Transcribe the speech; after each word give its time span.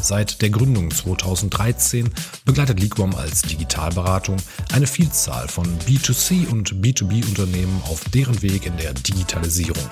Seit 0.00 0.40
der 0.42 0.50
Gründung 0.50 0.90
2013 0.90 2.10
begleitet 2.44 2.80
Liquam 2.80 3.14
als 3.14 3.42
Digitalberatung 3.42 4.36
eine 4.72 4.86
Vielzahl 4.86 5.48
von 5.48 5.66
B2C 5.80 6.48
und 6.48 6.74
B2B-Unternehmen 6.76 7.82
auf 7.84 8.04
deren 8.10 8.40
Weg 8.42 8.66
in 8.66 8.76
der 8.76 8.94
Digitalisierung. 8.94 9.84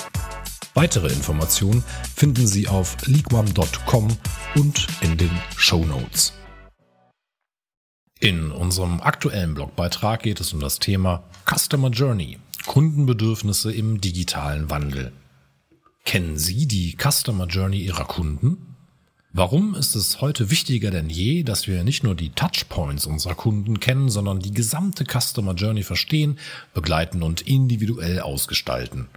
Weitere 0.74 1.09
Informationen 1.09 1.82
finden 2.15 2.46
Sie 2.46 2.69
auf 2.69 2.96
liquam.com 3.06 4.09
und 4.55 4.87
in 5.01 5.16
den 5.16 5.30
Show 5.56 5.84
Notes. 5.84 6.32
In 8.20 8.51
unserem 8.51 9.01
aktuellen 9.01 9.54
Blogbeitrag 9.54 10.23
geht 10.23 10.41
es 10.41 10.52
um 10.52 10.60
das 10.60 10.79
Thema 10.79 11.24
Customer 11.45 11.91
Journey, 11.91 12.38
Kundenbedürfnisse 12.66 13.73
im 13.73 14.01
digitalen 14.01 14.70
Wandel. 14.70 15.12
Kennen 16.04 16.38
Sie 16.38 16.66
die 16.66 16.96
Customer 16.96 17.46
Journey 17.46 17.80
Ihrer 17.80 18.04
Kunden? 18.04 18.76
Warum 19.39 19.75
ist 19.75 19.95
es 19.97 20.23
heute 20.23 20.51
wichtiger 20.51 20.91
denn 20.91 21.10
je, 21.10 21.43
dass 21.43 21.66
wir 21.66 21.85
nicht 21.85 22.02
nur 22.02 22.15
die 22.15 22.30
Touchpoints 22.30 23.05
unserer 23.05 23.35
Kunden 23.35 23.80
kennen, 23.80 24.09
sondern 24.09 24.41
die 24.41 24.51
gesamte 24.51 25.05
Customer 25.05 25.52
Journey 25.52 25.83
verstehen, 25.83 26.38
begleiten 26.73 27.23
und 27.23 27.43
individuell 27.43 28.21
ausgestalten? 28.21 29.09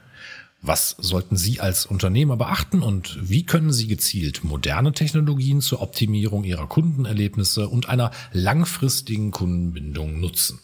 Was 0.61 0.97
sollten 0.99 1.37
Sie 1.37 1.61
als 1.61 1.85
Unternehmer 1.85 2.35
beachten 2.35 2.81
und 2.81 3.17
wie 3.21 3.45
können 3.45 3.71
Sie 3.71 3.87
gezielt 3.87 4.43
moderne 4.43 4.91
Technologien 4.91 5.61
zur 5.61 5.81
Optimierung 5.81 6.43
Ihrer 6.43 6.67
Kundenerlebnisse 6.67 7.69
und 7.69 7.87
einer 7.87 8.11
langfristigen 8.33 9.31
Kundenbindung 9.31 10.19
nutzen? 10.19 10.59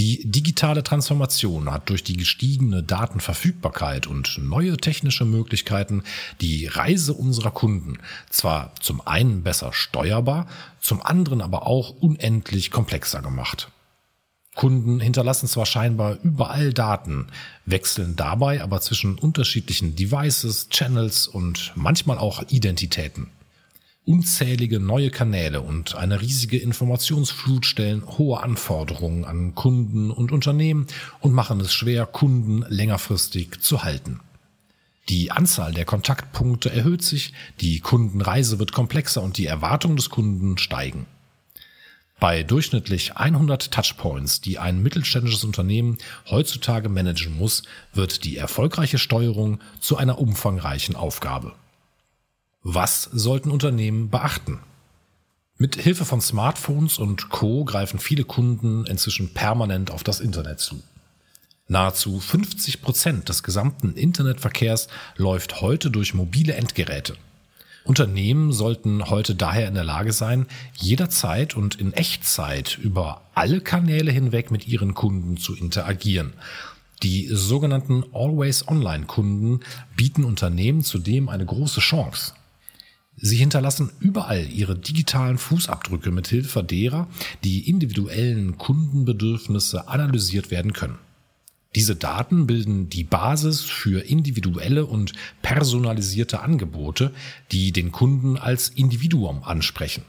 Die 0.00 0.22
digitale 0.24 0.82
Transformation 0.82 1.70
hat 1.70 1.90
durch 1.90 2.02
die 2.02 2.16
gestiegene 2.16 2.82
Datenverfügbarkeit 2.82 4.06
und 4.06 4.38
neue 4.38 4.78
technische 4.78 5.26
Möglichkeiten 5.26 6.04
die 6.40 6.64
Reise 6.64 7.12
unserer 7.12 7.50
Kunden 7.50 7.98
zwar 8.30 8.74
zum 8.80 9.06
einen 9.06 9.42
besser 9.42 9.74
steuerbar, 9.74 10.46
zum 10.80 11.02
anderen 11.02 11.42
aber 11.42 11.66
auch 11.66 11.90
unendlich 11.90 12.70
komplexer 12.70 13.20
gemacht. 13.20 13.70
Kunden 14.54 15.00
hinterlassen 15.00 15.48
zwar 15.48 15.66
scheinbar 15.66 16.16
überall 16.22 16.72
Daten, 16.72 17.26
wechseln 17.66 18.16
dabei 18.16 18.62
aber 18.62 18.80
zwischen 18.80 19.18
unterschiedlichen 19.18 19.96
Devices, 19.96 20.70
Channels 20.70 21.28
und 21.28 21.72
manchmal 21.74 22.16
auch 22.16 22.42
Identitäten. 22.48 23.26
Unzählige 24.06 24.80
neue 24.80 25.10
Kanäle 25.10 25.60
und 25.60 25.94
eine 25.94 26.20
riesige 26.20 26.58
Informationsflut 26.58 27.66
stellen 27.66 28.02
hohe 28.06 28.42
Anforderungen 28.42 29.24
an 29.24 29.54
Kunden 29.54 30.10
und 30.10 30.32
Unternehmen 30.32 30.86
und 31.20 31.34
machen 31.34 31.60
es 31.60 31.74
schwer, 31.74 32.06
Kunden 32.06 32.64
längerfristig 32.68 33.60
zu 33.60 33.84
halten. 33.84 34.20
Die 35.10 35.30
Anzahl 35.30 35.74
der 35.74 35.84
Kontaktpunkte 35.84 36.72
erhöht 36.72 37.02
sich, 37.02 37.34
die 37.60 37.80
Kundenreise 37.80 38.58
wird 38.58 38.72
komplexer 38.72 39.22
und 39.22 39.36
die 39.38 39.46
Erwartungen 39.46 39.96
des 39.96 40.08
Kunden 40.08 40.56
steigen. 40.56 41.06
Bei 42.18 42.42
durchschnittlich 42.42 43.16
100 43.16 43.70
Touchpoints, 43.70 44.40
die 44.40 44.58
ein 44.58 44.82
mittelständisches 44.82 45.44
Unternehmen 45.44 45.98
heutzutage 46.30 46.88
managen 46.88 47.36
muss, 47.36 47.64
wird 47.92 48.24
die 48.24 48.36
erfolgreiche 48.36 48.98
Steuerung 48.98 49.60
zu 49.80 49.96
einer 49.96 50.18
umfangreichen 50.18 50.96
Aufgabe. 50.96 51.52
Was 52.62 53.04
sollten 53.04 53.50
Unternehmen 53.50 54.10
beachten? 54.10 54.58
Mit 55.56 55.76
Hilfe 55.76 56.04
von 56.04 56.20
Smartphones 56.20 56.98
und 56.98 57.30
Co. 57.30 57.64
greifen 57.64 57.98
viele 57.98 58.24
Kunden 58.24 58.84
inzwischen 58.84 59.32
permanent 59.32 59.90
auf 59.90 60.04
das 60.04 60.20
Internet 60.20 60.60
zu. 60.60 60.82
Nahezu 61.68 62.20
50 62.20 62.82
Prozent 62.82 63.30
des 63.30 63.42
gesamten 63.42 63.94
Internetverkehrs 63.94 64.88
läuft 65.16 65.62
heute 65.62 65.90
durch 65.90 66.12
mobile 66.12 66.52
Endgeräte. 66.52 67.16
Unternehmen 67.84 68.52
sollten 68.52 69.08
heute 69.08 69.34
daher 69.34 69.66
in 69.66 69.74
der 69.74 69.84
Lage 69.84 70.12
sein, 70.12 70.46
jederzeit 70.74 71.56
und 71.56 71.76
in 71.76 71.94
Echtzeit 71.94 72.76
über 72.76 73.22
alle 73.34 73.62
Kanäle 73.62 74.12
hinweg 74.12 74.50
mit 74.50 74.68
ihren 74.68 74.92
Kunden 74.92 75.38
zu 75.38 75.56
interagieren. 75.56 76.34
Die 77.02 77.26
sogenannten 77.32 78.04
Always-Online-Kunden 78.12 79.60
bieten 79.96 80.24
Unternehmen 80.24 80.82
zudem 80.82 81.30
eine 81.30 81.46
große 81.46 81.80
Chance. 81.80 82.34
Sie 83.22 83.36
hinterlassen 83.36 83.90
überall 84.00 84.46
ihre 84.50 84.76
digitalen 84.76 85.36
Fußabdrücke 85.36 86.10
mit 86.10 86.28
Hilfe 86.28 86.64
derer 86.64 87.06
die 87.44 87.68
individuellen 87.68 88.56
Kundenbedürfnisse 88.56 89.88
analysiert 89.88 90.50
werden 90.50 90.72
können. 90.72 90.98
Diese 91.76 91.94
Daten 91.94 92.46
bilden 92.46 92.88
die 92.88 93.04
Basis 93.04 93.60
für 93.60 94.00
individuelle 94.00 94.86
und 94.86 95.12
personalisierte 95.42 96.40
Angebote, 96.40 97.12
die 97.52 97.72
den 97.72 97.92
Kunden 97.92 98.36
als 98.36 98.70
Individuum 98.70 99.44
ansprechen. 99.44 100.02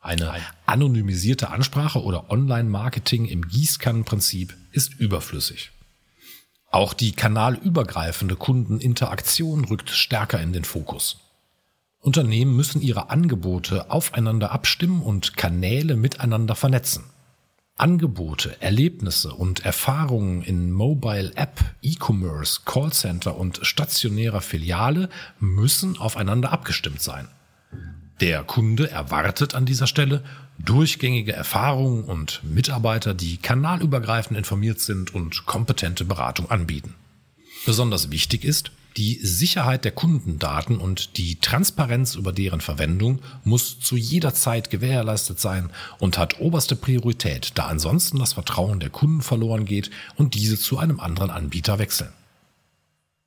Eine 0.00 0.32
anonymisierte 0.66 1.50
Ansprache 1.50 2.02
oder 2.02 2.30
Online-Marketing 2.30 3.26
im 3.26 3.48
Gießkannenprinzip 3.48 4.56
ist 4.72 4.94
überflüssig. 4.98 5.70
Auch 6.70 6.94
die 6.94 7.12
kanalübergreifende 7.12 8.36
Kundeninteraktion 8.36 9.64
rückt 9.64 9.90
stärker 9.90 10.40
in 10.40 10.52
den 10.52 10.64
Fokus. 10.64 11.18
Unternehmen 12.00 12.56
müssen 12.56 12.80
ihre 12.80 13.10
Angebote 13.10 13.90
aufeinander 13.90 14.52
abstimmen 14.52 15.02
und 15.02 15.36
Kanäle 15.36 15.96
miteinander 15.96 16.54
vernetzen. 16.54 17.04
Angebote, 17.76 18.60
Erlebnisse 18.60 19.32
und 19.32 19.64
Erfahrungen 19.64 20.42
in 20.42 20.70
Mobile 20.70 21.32
App, 21.36 21.60
E-Commerce, 21.82 22.60
Callcenter 22.64 23.36
und 23.36 23.60
stationärer 23.62 24.40
Filiale 24.40 25.08
müssen 25.38 25.98
aufeinander 25.98 26.52
abgestimmt 26.52 27.00
sein. 27.00 27.28
Der 28.20 28.44
Kunde 28.44 28.90
erwartet 28.90 29.54
an 29.54 29.64
dieser 29.64 29.86
Stelle 29.86 30.22
durchgängige 30.58 31.32
Erfahrungen 31.32 32.04
und 32.04 32.42
Mitarbeiter, 32.44 33.14
die 33.14 33.38
kanalübergreifend 33.38 34.36
informiert 34.36 34.80
sind 34.80 35.14
und 35.14 35.46
kompetente 35.46 36.04
Beratung 36.04 36.50
anbieten. 36.50 36.94
Besonders 37.64 38.10
wichtig 38.10 38.44
ist, 38.44 38.72
die 38.96 39.18
Sicherheit 39.22 39.84
der 39.84 39.92
Kundendaten 39.92 40.78
und 40.78 41.16
die 41.16 41.36
Transparenz 41.36 42.14
über 42.14 42.32
deren 42.32 42.60
Verwendung 42.60 43.20
muss 43.44 43.78
zu 43.80 43.96
jeder 43.96 44.34
Zeit 44.34 44.70
gewährleistet 44.70 45.38
sein 45.38 45.70
und 45.98 46.18
hat 46.18 46.40
oberste 46.40 46.76
Priorität, 46.76 47.52
da 47.54 47.66
ansonsten 47.66 48.18
das 48.18 48.32
Vertrauen 48.32 48.80
der 48.80 48.90
Kunden 48.90 49.22
verloren 49.22 49.64
geht 49.64 49.90
und 50.16 50.34
diese 50.34 50.58
zu 50.58 50.78
einem 50.78 51.00
anderen 51.00 51.30
Anbieter 51.30 51.78
wechseln. 51.78 52.12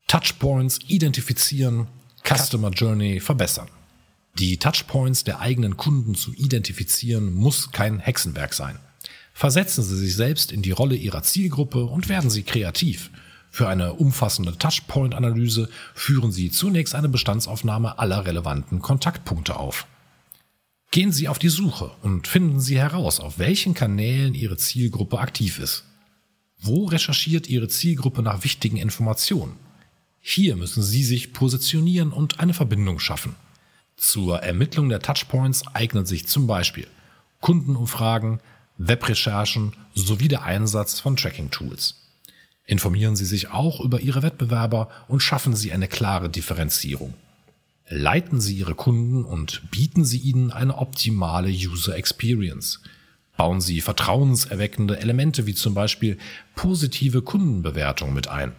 Touchpoints 0.08 0.80
identifizieren, 0.88 1.88
Customer 2.24 2.70
Journey 2.70 3.20
verbessern. 3.20 3.68
Die 4.38 4.58
Touchpoints 4.58 5.24
der 5.24 5.40
eigenen 5.40 5.78
Kunden 5.78 6.16
zu 6.16 6.34
identifizieren 6.34 7.34
muss 7.34 7.72
kein 7.72 8.00
Hexenwerk 8.00 8.54
sein. 8.54 8.80
Versetzen 9.34 9.84
Sie 9.84 9.98
sich 9.98 10.16
selbst 10.16 10.52
in 10.52 10.62
die 10.62 10.72
Rolle 10.72 10.96
Ihrer 10.96 11.24
Zielgruppe 11.24 11.86
und 11.86 12.10
werden 12.10 12.30
Sie 12.30 12.44
kreativ– 12.44 13.10
für 13.54 13.70
eine 13.70 13.94
umfassende 13.94 14.58
Touchpoint-Analyse 14.58 15.70
führen 15.94 16.32
Sie 16.32 16.50
zunächst 16.50 16.96
eine 16.96 17.08
Bestandsaufnahme 17.08 18.00
aller 18.00 18.26
relevanten 18.26 18.80
Kontaktpunkte 18.80 19.58
auf. 19.58 19.86
Gehen 20.90 21.12
Sie 21.12 21.28
auf 21.28 21.38
die 21.38 21.50
Suche 21.50 21.92
und 22.02 22.28
finden 22.28 22.60
Sie 22.60 22.80
heraus, 22.80 23.20
auf 23.20 23.38
welchen 23.38 23.76
Kanälen 23.76 24.34
Ihre 24.34 24.58
Zielgruppe 24.58 25.20
aktiv 25.20 25.60
ist. 25.60 25.84
Wo 26.60 26.86
recherchiert 26.86 27.48
Ihre 27.48 27.68
Zielgruppe 27.68 28.24
nach 28.24 28.44
wichtigen 28.44 28.78
Informationen? 28.78 29.56
Hier 30.20 30.56
müssen 30.56 30.82
Sie 30.82 31.04
sich 31.04 31.32
positionieren 31.32 32.12
und 32.12 32.40
eine 32.40 32.56
Verbindung 32.56 32.98
schaffen. 32.98 33.36
Zur 33.96 34.40
Ermittlung 34.40 34.90
der 34.90 35.00
Touchpoints 35.00 35.68
eignen 35.76 36.08
sich 36.08 36.26
zum 36.26 36.48
Beispiel 36.48 36.88
Kundenumfragen, 37.40 38.40
Webrecherchen 38.80 39.76
sowie 39.94 40.28
der 40.28 40.42
Einsatz 40.42 41.00
von 41.00 41.16
Tracking-Tools. 41.16 42.03
Informieren 42.66 43.16
Sie 43.16 43.26
sich 43.26 43.50
auch 43.50 43.82
über 43.82 44.00
Ihre 44.00 44.24
Wettbewerber 44.24 44.90
und 45.08 45.22
schaffen 45.22 45.56
Sie 45.56 45.72
eine 45.74 45.88
klare 45.88 46.30
Differenzierung. 46.30 47.14
Leiten 47.90 48.40
Sie 48.40 48.56
Ihre 48.56 48.76
Kunden 48.76 49.26
und 49.26 49.70
bieten 49.70 50.06
Sie 50.06 50.20
ihnen 50.20 50.52
eine 50.52 50.78
optimale 50.78 51.50
User 51.50 51.96
Experience. 51.96 52.80
Bauen 53.36 53.60
Sie 53.60 53.82
vertrauenserweckende 53.82 55.00
Elemente 55.00 55.46
wie 55.46 55.56
zum 55.56 55.74
Beispiel 55.74 56.18
positive 56.56 57.22
Kundenbewertung 57.22 58.14
mit 58.14 58.28
ein. 58.30 58.54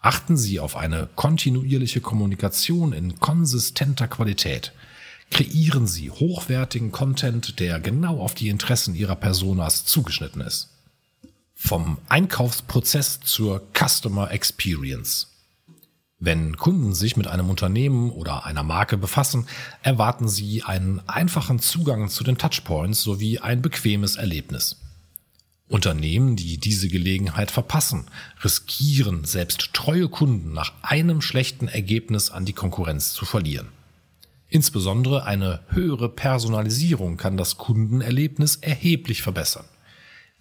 Achten 0.00 0.36
Sie 0.36 0.60
auf 0.60 0.76
eine 0.76 1.08
kontinuierliche 1.16 2.00
Kommunikation 2.00 2.92
in 2.92 3.20
konsistenter 3.20 4.08
Qualität. 4.08 4.72
Kreieren 5.30 5.86
Sie 5.86 6.10
hochwertigen 6.10 6.92
Content, 6.92 7.60
der 7.60 7.80
genau 7.80 8.20
auf 8.20 8.34
die 8.34 8.48
Interessen 8.48 8.94
Ihrer 8.94 9.16
Personas 9.16 9.84
zugeschnitten 9.84 10.40
ist. 10.40 10.70
Vom 11.60 11.98
Einkaufsprozess 12.08 13.18
zur 13.20 13.60
Customer 13.74 14.30
Experience. 14.30 15.26
Wenn 16.20 16.56
Kunden 16.56 16.94
sich 16.94 17.16
mit 17.16 17.26
einem 17.26 17.50
Unternehmen 17.50 18.10
oder 18.10 18.46
einer 18.46 18.62
Marke 18.62 18.96
befassen, 18.96 19.46
erwarten 19.82 20.28
sie 20.28 20.62
einen 20.62 21.06
einfachen 21.08 21.58
Zugang 21.58 22.08
zu 22.08 22.22
den 22.22 22.38
Touchpoints 22.38 23.02
sowie 23.02 23.40
ein 23.40 23.60
bequemes 23.60 24.14
Erlebnis. 24.16 24.76
Unternehmen, 25.66 26.36
die 26.36 26.58
diese 26.58 26.88
Gelegenheit 26.88 27.50
verpassen, 27.50 28.06
riskieren 28.42 29.24
selbst 29.24 29.74
treue 29.74 30.08
Kunden 30.08 30.52
nach 30.52 30.72
einem 30.82 31.20
schlechten 31.20 31.66
Ergebnis 31.66 32.30
an 32.30 32.46
die 32.46 32.54
Konkurrenz 32.54 33.12
zu 33.12 33.26
verlieren. 33.26 33.68
Insbesondere 34.48 35.24
eine 35.24 35.60
höhere 35.70 36.08
Personalisierung 36.08 37.16
kann 37.16 37.36
das 37.36 37.58
Kundenerlebnis 37.58 38.56
erheblich 38.56 39.22
verbessern. 39.22 39.66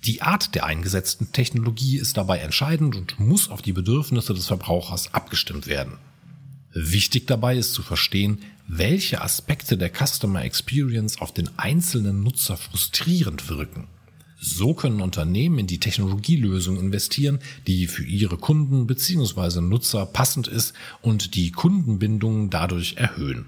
Die 0.03 0.21
Art 0.21 0.55
der 0.55 0.65
eingesetzten 0.65 1.31
Technologie 1.31 1.97
ist 1.97 2.17
dabei 2.17 2.39
entscheidend 2.39 2.95
und 2.95 3.19
muss 3.19 3.49
auf 3.49 3.61
die 3.61 3.73
Bedürfnisse 3.73 4.33
des 4.33 4.47
Verbrauchers 4.47 5.13
abgestimmt 5.13 5.67
werden. 5.67 5.97
Wichtig 6.73 7.27
dabei 7.27 7.57
ist 7.57 7.73
zu 7.73 7.81
verstehen, 7.81 8.39
welche 8.67 9.21
Aspekte 9.21 9.77
der 9.77 9.91
Customer 9.91 10.43
Experience 10.43 11.19
auf 11.19 11.33
den 11.33 11.49
einzelnen 11.57 12.21
Nutzer 12.23 12.57
frustrierend 12.57 13.49
wirken. 13.49 13.87
So 14.39 14.75
können 14.75 15.01
Unternehmen 15.01 15.57
in 15.57 15.67
die 15.67 15.79
Technologielösung 15.79 16.77
investieren, 16.79 17.39
die 17.65 17.87
für 17.87 18.03
ihre 18.03 18.37
Kunden 18.37 18.85
bzw. 18.85 19.61
Nutzer 19.61 20.05
passend 20.05 20.47
ist 20.47 20.73
und 21.01 21.33
die 21.33 21.51
Kundenbindung 21.51 22.51
dadurch 22.51 22.97
erhöhen. 22.97 23.47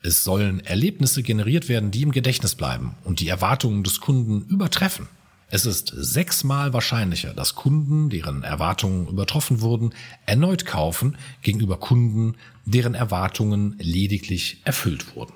Es 0.00 0.24
sollen 0.24 0.58
Erlebnisse 0.58 1.22
generiert 1.22 1.68
werden, 1.68 1.92
die 1.92 2.02
im 2.02 2.10
Gedächtnis 2.10 2.56
bleiben 2.56 2.96
und 3.04 3.20
die 3.20 3.28
Erwartungen 3.28 3.84
des 3.84 4.00
Kunden 4.00 4.42
übertreffen. 4.48 5.06
Es 5.54 5.66
ist 5.66 5.92
sechsmal 5.94 6.72
wahrscheinlicher, 6.72 7.34
dass 7.34 7.54
Kunden, 7.54 8.08
deren 8.08 8.42
Erwartungen 8.42 9.06
übertroffen 9.06 9.60
wurden, 9.60 9.94
erneut 10.24 10.64
kaufen 10.64 11.18
gegenüber 11.42 11.76
Kunden, 11.76 12.38
deren 12.64 12.94
Erwartungen 12.94 13.76
lediglich 13.78 14.62
erfüllt 14.64 15.14
wurden. 15.14 15.34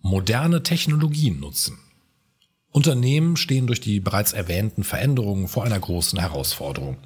Moderne 0.00 0.62
Technologien 0.62 1.40
nutzen. 1.40 1.78
Unternehmen 2.70 3.36
stehen 3.36 3.66
durch 3.66 3.82
die 3.82 4.00
bereits 4.00 4.32
erwähnten 4.32 4.82
Veränderungen 4.82 5.46
vor 5.46 5.64
einer 5.64 5.78
großen 5.78 6.18
Herausforderung. 6.18 6.96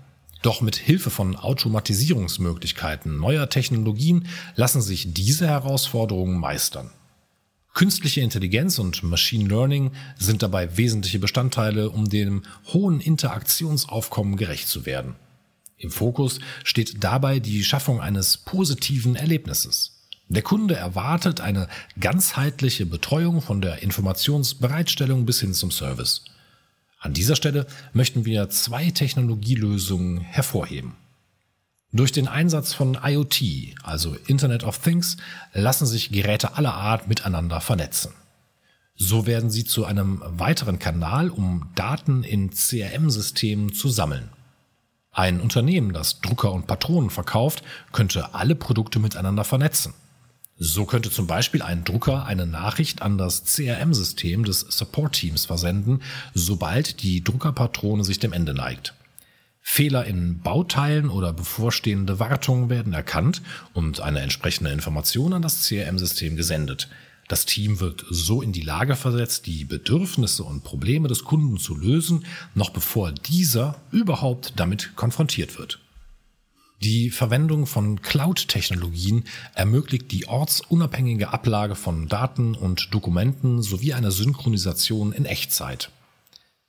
Doch 0.42 0.60
mit 0.60 0.76
Hilfe 0.76 1.10
von 1.10 1.34
Automatisierungsmöglichkeiten 1.34 3.18
neuer 3.18 3.48
Technologien 3.48 4.28
lassen 4.54 4.80
sich 4.80 5.12
diese 5.12 5.48
Herausforderungen 5.48 6.38
meistern. 6.38 6.92
Künstliche 7.74 8.22
Intelligenz 8.22 8.78
und 8.78 9.02
Machine 9.02 9.48
Learning 9.48 9.92
sind 10.18 10.42
dabei 10.42 10.76
wesentliche 10.76 11.18
Bestandteile, 11.18 11.90
um 11.90 12.08
dem 12.08 12.42
hohen 12.72 13.00
Interaktionsaufkommen 13.00 14.36
gerecht 14.36 14.68
zu 14.68 14.84
werden. 14.84 15.14
Im 15.76 15.92
Fokus 15.92 16.40
steht 16.64 17.04
dabei 17.04 17.38
die 17.38 17.62
Schaffung 17.62 18.00
eines 18.00 18.36
positiven 18.36 19.14
Erlebnisses. 19.14 19.98
Der 20.28 20.42
Kunde 20.42 20.74
erwartet 20.74 21.40
eine 21.40 21.68
ganzheitliche 21.98 22.84
Betreuung 22.84 23.40
von 23.40 23.62
der 23.62 23.82
Informationsbereitstellung 23.82 25.24
bis 25.24 25.40
hin 25.40 25.54
zum 25.54 25.70
Service. 25.70 26.24
An 26.98 27.14
dieser 27.14 27.36
Stelle 27.36 27.66
möchten 27.92 28.24
wir 28.24 28.50
zwei 28.50 28.90
Technologielösungen 28.90 30.20
hervorheben. 30.20 30.96
Durch 31.90 32.12
den 32.12 32.28
Einsatz 32.28 32.74
von 32.74 32.98
IoT, 33.02 33.74
also 33.82 34.14
Internet 34.26 34.62
of 34.62 34.78
Things, 34.78 35.16
lassen 35.54 35.86
sich 35.86 36.12
Geräte 36.12 36.56
aller 36.56 36.74
Art 36.74 37.08
miteinander 37.08 37.62
vernetzen. 37.62 38.12
So 38.94 39.26
werden 39.26 39.48
sie 39.48 39.64
zu 39.64 39.86
einem 39.86 40.22
weiteren 40.22 40.78
Kanal, 40.78 41.30
um 41.30 41.70
Daten 41.74 42.24
in 42.24 42.50
CRM-Systemen 42.50 43.72
zu 43.72 43.88
sammeln. 43.88 44.28
Ein 45.12 45.40
Unternehmen, 45.40 45.94
das 45.94 46.20
Drucker 46.20 46.52
und 46.52 46.66
Patronen 46.66 47.08
verkauft, 47.08 47.62
könnte 47.92 48.34
alle 48.34 48.54
Produkte 48.54 48.98
miteinander 48.98 49.44
vernetzen. 49.44 49.94
So 50.58 50.84
könnte 50.84 51.10
zum 51.10 51.26
Beispiel 51.26 51.62
ein 51.62 51.84
Drucker 51.84 52.26
eine 52.26 52.44
Nachricht 52.44 53.00
an 53.00 53.16
das 53.16 53.44
CRM-System 53.44 54.44
des 54.44 54.60
Support-Teams 54.60 55.46
versenden, 55.46 56.02
sobald 56.34 57.02
die 57.02 57.24
Druckerpatrone 57.24 58.04
sich 58.04 58.18
dem 58.18 58.32
Ende 58.32 58.52
neigt. 58.52 58.94
Fehler 59.70 60.06
in 60.06 60.40
Bauteilen 60.40 61.08
oder 61.08 61.32
bevorstehende 61.32 62.18
Wartungen 62.18 62.68
werden 62.70 62.94
erkannt 62.94 63.42
und 63.74 64.00
eine 64.00 64.20
entsprechende 64.20 64.72
Information 64.72 65.34
an 65.34 65.42
das 65.42 65.68
CRM-System 65.68 66.36
gesendet. 66.36 66.88
Das 67.28 67.44
Team 67.44 67.78
wird 67.78 68.04
so 68.10 68.40
in 68.42 68.50
die 68.52 68.62
Lage 68.62 68.96
versetzt, 68.96 69.46
die 69.46 69.64
Bedürfnisse 69.64 70.42
und 70.42 70.64
Probleme 70.64 71.06
des 71.06 71.22
Kunden 71.22 71.58
zu 71.58 71.76
lösen, 71.76 72.24
noch 72.54 72.70
bevor 72.70 73.12
dieser 73.12 73.76
überhaupt 73.92 74.54
damit 74.56 74.96
konfrontiert 74.96 75.58
wird. 75.58 75.78
Die 76.82 77.10
Verwendung 77.10 77.66
von 77.66 78.00
Cloud-Technologien 78.00 79.24
ermöglicht 79.54 80.10
die 80.10 80.26
ortsunabhängige 80.26 81.28
Ablage 81.28 81.76
von 81.76 82.08
Daten 82.08 82.54
und 82.54 82.92
Dokumenten 82.94 83.62
sowie 83.62 83.92
eine 83.92 84.12
Synchronisation 84.12 85.12
in 85.12 85.26
Echtzeit. 85.26 85.90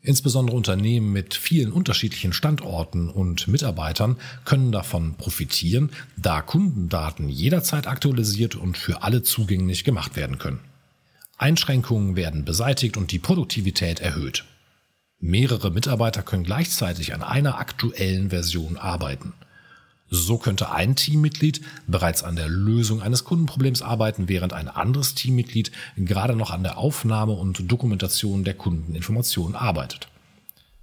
Insbesondere 0.01 0.55
Unternehmen 0.55 1.11
mit 1.11 1.33
vielen 1.35 1.73
unterschiedlichen 1.73 2.31
Standorten 2.31 3.09
und 3.09 3.49
Mitarbeitern 3.49 4.15
können 4.45 4.71
davon 4.71 5.15
profitieren, 5.15 5.91
da 6.15 6.41
Kundendaten 6.41 7.27
jederzeit 7.27 7.85
aktualisiert 7.85 8.55
und 8.55 8.77
für 8.77 9.03
alle 9.03 9.23
zugänglich 9.23 9.83
gemacht 9.83 10.15
werden 10.15 10.37
können. 10.37 10.59
Einschränkungen 11.37 12.15
werden 12.15 12.45
beseitigt 12.45 12.95
und 12.95 13.11
die 13.11 13.19
Produktivität 13.19 13.99
erhöht. 13.99 14.45
Mehrere 15.19 15.69
Mitarbeiter 15.69 16.23
können 16.23 16.45
gleichzeitig 16.45 17.13
an 17.13 17.21
einer 17.21 17.59
aktuellen 17.59 18.29
Version 18.29 18.77
arbeiten. 18.77 19.33
So 20.09 20.37
könnte 20.37 20.71
ein 20.71 20.95
Teammitglied 20.95 21.61
bereits 21.87 22.23
an 22.23 22.35
der 22.35 22.49
Lösung 22.49 23.01
eines 23.01 23.23
Kundenproblems 23.23 23.81
arbeiten, 23.81 24.27
während 24.27 24.53
ein 24.53 24.67
anderes 24.67 25.15
Teammitglied 25.15 25.71
gerade 25.97 26.35
noch 26.35 26.51
an 26.51 26.63
der 26.63 26.77
Aufnahme 26.77 27.33
und 27.33 27.71
Dokumentation 27.71 28.43
der 28.43 28.55
Kundeninformationen 28.55 29.55
arbeitet. 29.55 30.07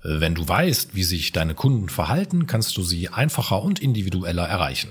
Wenn 0.02 0.36
du 0.36 0.46
weißt, 0.46 0.94
wie 0.94 1.02
sich 1.02 1.32
deine 1.32 1.54
Kunden 1.54 1.88
verhalten, 1.88 2.46
kannst 2.46 2.76
du 2.76 2.82
sie 2.82 3.08
einfacher 3.08 3.62
und 3.62 3.80
individueller 3.80 4.46
erreichen. 4.46 4.90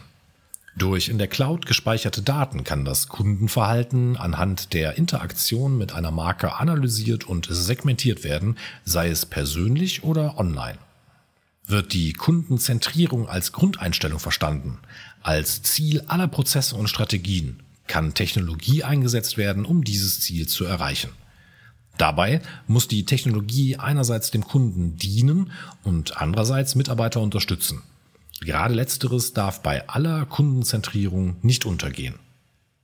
Durch 0.78 1.08
in 1.08 1.18
der 1.18 1.28
Cloud 1.28 1.66
gespeicherte 1.66 2.22
Daten 2.22 2.66
kann 2.66 2.84
das 2.84 3.08
Kundenverhalten 3.08 4.18
anhand 4.18 4.74
der 4.74 4.98
Interaktion 4.98 5.77
mit 5.77 5.94
einer 5.94 6.12
Marke 6.12 6.56
analysiert 6.56 7.24
und 7.24 7.48
segmentiert 7.50 8.25
werden, 8.25 8.58
sei 8.84 9.08
es 9.08 9.25
persönlich 9.25 10.04
oder 10.04 10.38
online. 10.38 10.77
Wird 11.67 11.93
die 11.93 12.13
Kundenzentrierung 12.13 13.27
als 13.27 13.51
Grundeinstellung 13.51 14.19
verstanden, 14.19 14.79
als 15.22 15.63
Ziel 15.63 16.03
aller 16.07 16.27
Prozesse 16.27 16.75
und 16.75 16.88
Strategien, 16.88 17.63
kann 17.88 18.13
Technologie 18.13 18.84
eingesetzt 18.84 19.38
werden, 19.38 19.65
um 19.65 19.84
dieses 19.84 20.19
Ziel 20.19 20.48
zu 20.48 20.65
erreichen. 20.65 21.10
Dabei 21.98 22.41
muss 22.67 22.88
die 22.88 23.05
Technologie 23.05 23.77
einerseits 23.77 24.31
dem 24.31 24.43
Kunden 24.45 24.98
dienen 24.98 25.51
und 25.84 26.17
andererseits 26.17 26.75
Mitarbeiter 26.75 27.22
unterstützen. 27.22 27.81
Gerade 28.41 28.74
letzteres 28.74 29.34
darf 29.34 29.62
bei 29.62 29.88
aller 29.88 30.25
Kundenzentrierung 30.25 31.38
nicht 31.41 31.65
untergehen. 31.65 32.15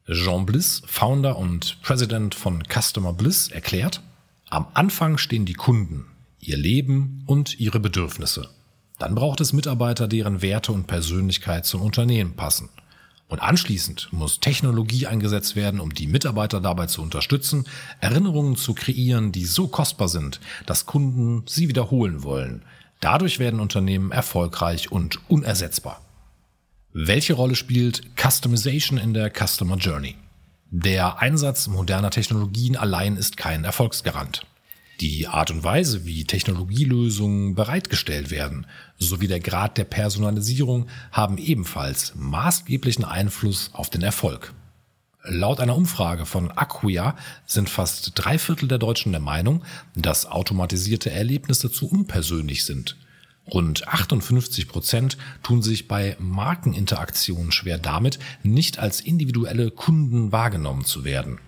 Jean 0.10 0.46
Bliss, 0.46 0.82
Founder 0.86 1.38
und 1.38 1.82
President 1.82 2.34
von 2.36 2.64
Customer 2.64 3.14
Bliss, 3.14 3.50
erklärt, 3.50 4.02
am 4.50 4.68
Anfang 4.74 5.18
stehen 5.18 5.46
die 5.46 5.54
Kunden, 5.54 6.06
ihr 6.40 6.58
Leben 6.58 7.24
und 7.28 7.60
ihre 7.60 7.80
Bedürfnisse. 7.80 8.50
Dann 9.02 9.16
braucht 9.16 9.42
es 9.42 9.52
Mitarbeiter, 9.52 10.08
deren 10.08 10.44
Werte 10.44 10.72
und 10.72 10.86
Persönlichkeit 10.86 11.66
zum 11.66 11.82
Unternehmen 11.82 12.36
passen. 12.36 12.70
Und 13.30 13.40
anschließend 13.40 14.10
muss 14.12 14.40
Technologie 14.40 15.08
eingesetzt 15.08 15.56
werden, 15.56 15.80
um 15.80 15.92
die 15.92 16.06
Mitarbeiter 16.06 16.62
dabei 16.62 16.86
zu 16.86 17.02
unterstützen, 17.02 17.66
Erinnerungen 18.00 18.58
zu 18.58 18.76
kreieren, 18.76 19.32
die 19.32 19.46
so 19.46 19.68
kostbar 19.68 20.08
sind, 20.08 20.40
dass 20.68 20.86
Kunden 20.86 21.42
sie 21.48 21.68
wiederholen 21.68 22.22
wollen. 22.22 22.62
Dadurch 23.00 23.40
werden 23.40 23.60
Unternehmen 23.60 24.12
erfolgreich 24.12 24.92
und 24.92 25.20
unersetzbar. 25.32 26.00
Welche 26.94 27.34
Rolle 27.34 27.56
spielt 27.56 28.04
Customization 28.16 29.00
in 29.00 29.16
der 29.16 29.32
Customer 29.32 29.78
Journey? 29.78 30.16
Der 30.70 31.18
Einsatz 31.18 31.68
moderner 31.68 32.12
Technologien 32.12 32.78
allein 32.78 33.18
ist 33.18 33.36
kein 33.36 33.64
Erfolgsgarant. 33.64 34.46
Die 35.02 35.28
Art 35.28 35.50
und 35.50 35.64
Weise, 35.64 36.06
wie 36.06 36.26
Technologielösungen 36.26 37.56
bereitgestellt 37.56 38.30
werden, 38.30 38.68
sowie 39.00 39.26
der 39.26 39.40
Grad 39.40 39.80
der 39.80 39.84
Personalisierung 39.84 40.90
haben 41.12 41.40
ebenfalls 41.40 42.14
maßgeblichen 42.14 43.04
Einfluss 43.04 43.72
auf 43.74 43.90
den 43.90 44.04
Erfolg. 44.04 44.54
Laut 45.24 45.60
einer 45.60 45.76
Umfrage 45.76 46.28
von 46.28 46.52
Acquia 46.52 47.16
sind 47.48 47.68
fast 47.68 48.12
drei 48.14 48.38
Viertel 48.38 48.68
der 48.68 48.78
Deutschen 48.78 49.12
der 49.12 49.22
Meinung, 49.22 49.64
dass 49.96 50.28
automatisierte 50.28 51.10
Erlebnisse 51.10 51.72
zu 51.72 51.90
unpersönlich 51.90 52.64
sind. 52.64 52.96
Rund 53.52 53.88
58 53.88 54.68
Prozent 54.68 55.18
tun 55.42 55.64
sich 55.64 55.88
bei 55.88 56.16
Markeninteraktionen 56.20 57.52
schwer 57.52 57.80
damit, 57.80 58.20
nicht 58.44 58.78
als 58.78 59.02
individuelle 59.02 59.72
Kunden 59.72 60.32
wahrgenommen 60.32 60.86
zu 60.86 61.04
werden. 61.04 61.40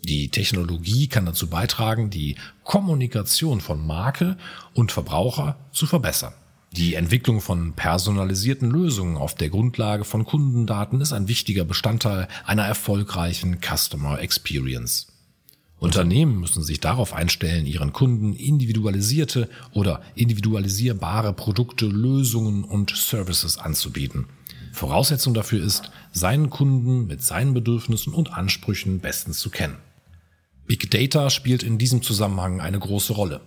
Die 0.00 0.28
Technologie 0.28 1.08
kann 1.08 1.26
dazu 1.26 1.48
beitragen, 1.48 2.10
die 2.10 2.36
Kommunikation 2.64 3.60
von 3.60 3.84
Marke 3.86 4.36
und 4.74 4.92
Verbraucher 4.92 5.56
zu 5.72 5.86
verbessern. 5.86 6.34
Die 6.72 6.94
Entwicklung 6.94 7.40
von 7.40 7.72
personalisierten 7.72 8.70
Lösungen 8.70 9.16
auf 9.16 9.34
der 9.34 9.48
Grundlage 9.48 10.04
von 10.04 10.24
Kundendaten 10.24 11.00
ist 11.00 11.12
ein 11.12 11.26
wichtiger 11.26 11.64
Bestandteil 11.64 12.28
einer 12.44 12.64
erfolgreichen 12.64 13.58
Customer 13.60 14.20
Experience. 14.20 15.08
Unternehmen 15.78 16.40
müssen 16.40 16.62
sich 16.62 16.80
darauf 16.80 17.14
einstellen, 17.14 17.64
ihren 17.64 17.92
Kunden 17.92 18.34
individualisierte 18.34 19.48
oder 19.72 20.02
individualisierbare 20.14 21.32
Produkte, 21.32 21.86
Lösungen 21.86 22.64
und 22.64 22.90
Services 22.96 23.58
anzubieten. 23.58 24.26
Voraussetzung 24.72 25.34
dafür 25.34 25.64
ist, 25.64 25.90
seinen 26.12 26.50
Kunden 26.50 27.06
mit 27.06 27.22
seinen 27.22 27.54
Bedürfnissen 27.54 28.12
und 28.12 28.32
Ansprüchen 28.32 29.00
bestens 29.00 29.38
zu 29.38 29.50
kennen. 29.50 29.76
Big 30.68 30.90
Data 30.90 31.30
spielt 31.30 31.62
in 31.62 31.78
diesem 31.78 32.02
Zusammenhang 32.02 32.60
eine 32.60 32.78
große 32.78 33.14
Rolle. 33.14 33.40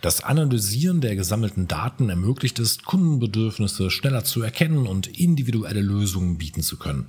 Das 0.00 0.22
Analysieren 0.22 1.00
der 1.00 1.16
gesammelten 1.16 1.66
Daten 1.66 2.08
ermöglicht 2.08 2.60
es, 2.60 2.78
Kundenbedürfnisse 2.84 3.90
schneller 3.90 4.22
zu 4.22 4.42
erkennen 4.42 4.86
und 4.86 5.08
individuelle 5.08 5.80
Lösungen 5.80 6.38
bieten 6.38 6.62
zu 6.62 6.78
können. 6.78 7.08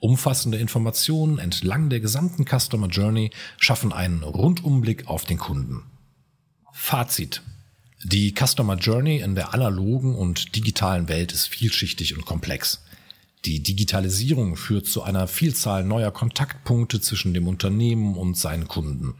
Umfassende 0.00 0.58
Informationen 0.58 1.38
entlang 1.38 1.90
der 1.90 2.00
gesamten 2.00 2.44
Customer 2.44 2.88
Journey 2.88 3.30
schaffen 3.56 3.92
einen 3.92 4.24
Rundumblick 4.24 5.06
auf 5.06 5.24
den 5.24 5.38
Kunden. 5.38 5.84
Fazit. 6.72 7.40
Die 8.02 8.34
Customer 8.36 8.74
Journey 8.74 9.18
in 9.18 9.36
der 9.36 9.54
analogen 9.54 10.16
und 10.16 10.56
digitalen 10.56 11.08
Welt 11.08 11.32
ist 11.32 11.46
vielschichtig 11.46 12.16
und 12.16 12.26
komplex. 12.26 12.82
Die 13.44 13.62
Digitalisierung 13.62 14.56
führt 14.56 14.86
zu 14.86 15.02
einer 15.02 15.28
Vielzahl 15.28 15.84
neuer 15.84 16.10
Kontaktpunkte 16.10 17.00
zwischen 17.00 17.34
dem 17.34 17.46
Unternehmen 17.46 18.16
und 18.16 18.38
seinen 18.38 18.68
Kunden. 18.68 19.14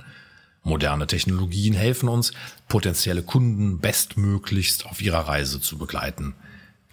Moderne 0.62 1.06
Technologien 1.06 1.74
helfen 1.74 2.08
uns, 2.08 2.32
potenzielle 2.66 3.22
Kunden 3.22 3.80
bestmöglichst 3.80 4.86
auf 4.86 5.02
ihrer 5.02 5.28
Reise 5.28 5.60
zu 5.60 5.76
begleiten. 5.76 6.34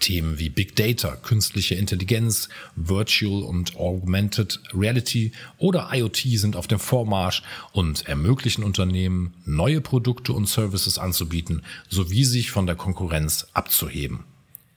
Themen 0.01 0.39
wie 0.39 0.49
Big 0.49 0.75
Data, 0.75 1.15
künstliche 1.15 1.75
Intelligenz, 1.75 2.49
Virtual 2.75 3.43
und 3.43 3.77
Augmented 3.77 4.59
Reality 4.73 5.31
oder 5.57 5.89
IoT 5.93 6.23
sind 6.35 6.57
auf 6.57 6.67
dem 6.67 6.79
Vormarsch 6.79 7.43
und 7.71 8.07
ermöglichen 8.07 8.63
Unternehmen, 8.65 9.35
neue 9.45 9.79
Produkte 9.79 10.33
und 10.33 10.49
Services 10.49 10.97
anzubieten, 10.97 11.63
sowie 11.87 12.25
sich 12.25 12.51
von 12.51 12.65
der 12.65 12.75
Konkurrenz 12.75 13.47
abzuheben. 13.53 14.25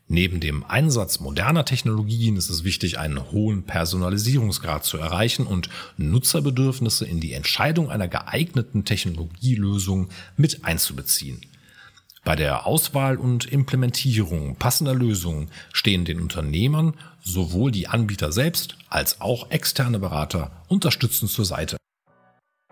Neben 0.07 0.39
dem 0.39 0.65
Einsatz 0.65 1.21
moderner 1.21 1.65
Technologien 1.65 2.37
ist 2.37 2.51
es 2.51 2.63
wichtig, 2.63 2.99
einen 2.99 3.31
hohen 3.33 3.63
Personalisierungsgrad 3.65 4.85
zu 4.85 4.99
erreichen 4.99 5.47
und 5.47 5.71
Nutzerbedürfnisse 5.97 7.07
in 7.07 7.21
die 7.21 7.33
Entscheidung 7.33 7.91
einer 7.91 8.09
geeigneten 8.09 8.85
Technologielösung 8.85 10.11
mit 10.37 10.65
einzubeziehen. 10.65 11.41
Bei 12.23 12.37
der 12.37 12.67
Auswahl 12.67 13.17
und 13.17 13.47
Implementierung 13.47 14.57
passender 14.57 14.95
Lösungen 14.95 15.51
stehen 15.73 16.05
den 16.05 16.21
Unternehmern 16.21 16.95
sowohl 17.23 17.71
die 17.71 17.89
Anbieter 17.89 18.33
selbst 18.33 18.77
als 18.89 19.21
auch 19.21 19.51
externe 19.51 19.99
Berater 19.99 20.65
unterstützend 20.69 21.31
zur 21.31 21.45
Seite. 21.45 21.77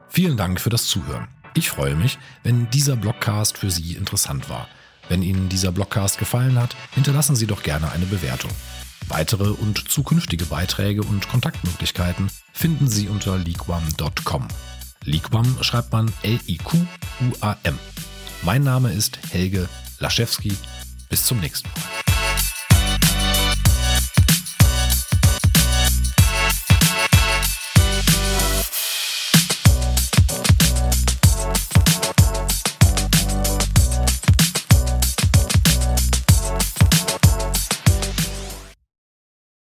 Vielen 0.09 0.37
Dank 0.37 0.61
für 0.61 0.71
das 0.71 0.87
Zuhören. 0.87 1.29
Ich 1.55 1.69
freue 1.69 1.97
mich, 1.97 2.19
wenn 2.43 2.71
dieser 2.71 2.97
Blogcast 2.97 3.59
für 3.59 3.71
Sie 3.71 3.95
interessant 3.95 4.49
war. 4.49 4.69
Wenn 5.09 5.23
Ihnen 5.23 5.49
dieser 5.49 5.73
Blogcast 5.73 6.19
gefallen 6.19 6.59
hat, 6.59 6.77
hinterlassen 6.93 7.37
Sie 7.37 7.47
doch 7.47 7.63
gerne 7.63 7.91
eine 7.93 8.07
Bewertung. 8.07 8.51
Weitere 9.09 9.51
und 9.51 9.91
zukünftige 9.91 10.47
Beiträge 10.47 11.03
und 11.03 11.29
Kontaktmöglichkeiten 11.29 12.31
finden 12.53 12.89
Sie 12.89 13.09
unter 13.09 13.37
leaguam.com. 13.37 14.49
Leaguam 15.05 15.57
schreibt 15.61 15.93
man 15.93 16.13
L-I-Q-U-A-M. 16.23 17.79
Mein 18.43 18.63
Name 18.63 18.93
ist 18.93 19.19
Helge 19.31 19.69
Laschewski. 19.99 20.57
Bis 21.09 21.27
zum 21.27 21.41
nächsten 21.41 21.69
Mal. 21.69 22.12